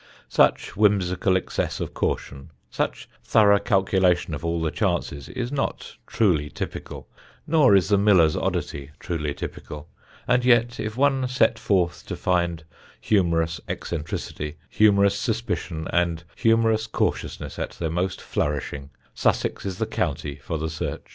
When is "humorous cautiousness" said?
16.35-17.59